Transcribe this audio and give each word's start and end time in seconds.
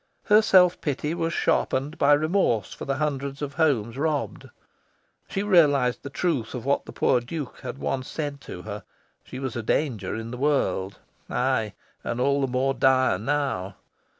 her 0.23 0.41
self 0.41 0.81
pity 0.81 1.13
was 1.13 1.31
sharpened 1.31 1.99
by 1.99 2.11
remorse 2.11 2.73
for 2.73 2.85
the 2.85 2.95
hundreds 2.95 3.39
of 3.39 3.53
homes 3.53 3.99
robbed. 3.99 4.47
She 5.29 5.43
realised 5.43 6.01
the 6.01 6.09
truth 6.09 6.55
of 6.55 6.65
what 6.65 6.85
the 6.85 6.91
poor 6.91 7.19
Duke 7.21 7.59
had 7.59 7.77
once 7.77 8.07
said 8.07 8.41
to 8.41 8.63
her: 8.63 8.83
she 9.23 9.37
was 9.37 9.55
a 9.55 9.61
danger 9.61 10.15
in 10.15 10.31
the 10.31 10.37
world... 10.37 10.97
Aye, 11.29 11.73
and 12.03 12.19
all 12.19 12.41
the 12.41 12.47
more 12.47 12.73
dire 12.73 13.19
now. 13.19 13.75